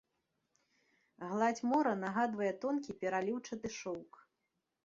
Гладзь 1.33 1.61
мора 1.73 1.93
нагадвае 2.05 2.49
тонкі 2.65 2.99
пераліўчаты 3.05 3.67
шоўк. 3.81 4.13